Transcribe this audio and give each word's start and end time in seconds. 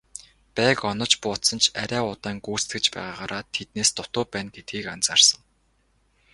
Байг 0.55 0.77
онож 0.89 1.11
буудсан 1.23 1.59
ч 1.63 1.65
арай 1.81 2.03
удаан 2.11 2.37
гүйцэтгэж 2.45 2.85
байгаагаараа 2.95 3.43
тэднээс 3.55 3.89
дутуу 3.97 4.23
байна 4.33 4.49
гэдгийг 4.55 4.85
анзаарсан. 4.95 5.41